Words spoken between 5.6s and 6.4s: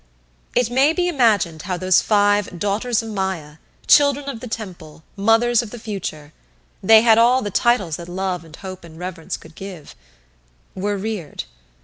of the Future